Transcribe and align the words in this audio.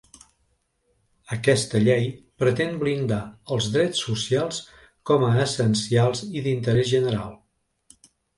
Aquesta 1.35 1.81
llei 1.83 2.07
pretén 2.43 2.73
blindar 2.83 3.19
els 3.57 3.67
drets 3.75 4.01
socials 4.07 4.63
com 5.11 5.27
a 5.29 5.31
essencials 5.45 6.25
i 6.41 6.45
d’interès 6.49 6.91
general. 6.95 7.39